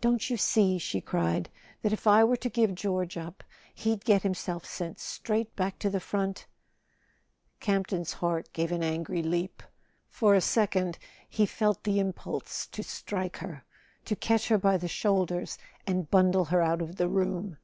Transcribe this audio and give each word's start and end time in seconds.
"Don't 0.00 0.30
you 0.30 0.36
see," 0.36 0.78
she 0.78 1.00
cried, 1.00 1.50
"that 1.82 1.92
if 1.92 2.06
I 2.06 2.22
were 2.22 2.36
to 2.36 2.48
give 2.48 2.76
George 2.76 3.16
up 3.16 3.42
he'd 3.74 4.04
get 4.04 4.22
himself 4.22 4.64
sent 4.64 5.00
straight 5.00 5.56
back 5.56 5.80
to 5.80 5.90
the 5.90 5.98
front?" 5.98 6.46
Campton's 7.58 8.12
heart 8.12 8.52
gave 8.52 8.70
an 8.70 8.84
angry 8.84 9.20
leap; 9.20 9.64
for 10.08 10.36
a 10.36 10.40
second 10.40 10.96
he 11.28 11.44
felt 11.44 11.82
the 11.82 11.98
impulse 11.98 12.68
to 12.68 12.84
strike 12.84 13.38
her, 13.38 13.64
to 14.04 14.14
catch 14.14 14.46
her 14.46 14.58
by 14.58 14.76
the 14.76 14.86
shoulders 14.86 15.58
and 15.88 16.08
bundle 16.08 16.44
her 16.44 16.62
out 16.62 16.80
of 16.80 16.94
the 16.94 17.08
room. 17.08 17.56